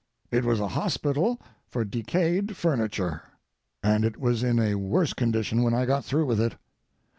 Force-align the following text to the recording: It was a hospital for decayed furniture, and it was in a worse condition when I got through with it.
It 0.31 0.43
was 0.45 0.59
a 0.59 0.69
hospital 0.69 1.39
for 1.67 1.85
decayed 1.85 2.57
furniture, 2.57 3.21
and 3.83 4.03
it 4.03 4.17
was 4.19 4.41
in 4.41 4.57
a 4.57 4.73
worse 4.73 5.13
condition 5.13 5.61
when 5.61 5.75
I 5.75 5.85
got 5.85 6.03
through 6.03 6.25
with 6.25 6.41
it. 6.41 6.55